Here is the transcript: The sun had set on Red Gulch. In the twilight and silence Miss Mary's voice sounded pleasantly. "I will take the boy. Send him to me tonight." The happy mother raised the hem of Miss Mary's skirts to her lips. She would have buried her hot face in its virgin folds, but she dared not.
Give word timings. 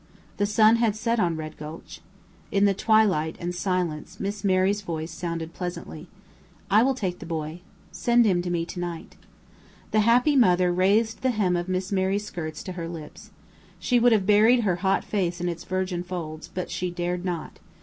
The 0.37 0.47
sun 0.47 0.77
had 0.77 0.95
set 0.95 1.19
on 1.19 1.37
Red 1.37 1.57
Gulch. 1.57 2.01
In 2.51 2.65
the 2.65 2.73
twilight 2.73 3.35
and 3.39 3.53
silence 3.53 4.19
Miss 4.19 4.43
Mary's 4.43 4.81
voice 4.81 5.11
sounded 5.11 5.53
pleasantly. 5.53 6.07
"I 6.71 6.81
will 6.81 6.95
take 6.95 7.19
the 7.19 7.27
boy. 7.27 7.61
Send 7.91 8.25
him 8.25 8.41
to 8.41 8.49
me 8.49 8.65
tonight." 8.65 9.15
The 9.91 9.99
happy 9.99 10.35
mother 10.35 10.73
raised 10.73 11.21
the 11.21 11.29
hem 11.29 11.55
of 11.55 11.69
Miss 11.69 11.91
Mary's 11.91 12.25
skirts 12.25 12.63
to 12.63 12.71
her 12.71 12.87
lips. 12.89 13.29
She 13.77 13.99
would 13.99 14.11
have 14.11 14.25
buried 14.25 14.61
her 14.61 14.77
hot 14.77 15.03
face 15.03 15.39
in 15.39 15.47
its 15.47 15.65
virgin 15.65 16.01
folds, 16.01 16.49
but 16.51 16.71
she 16.71 16.89
dared 16.89 17.23
not. 17.23 17.59